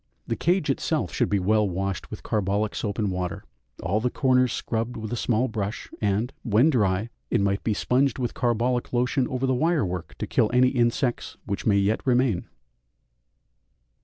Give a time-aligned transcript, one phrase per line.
[0.25, 3.43] The cage itself should be well washed with carbolic soap and water,
[3.83, 8.17] all the corners scrubbed with a small brush; and, when dry, it might be sponged
[8.17, 12.47] with carbolic lotion over the wire work to kill any insects which may yet remain.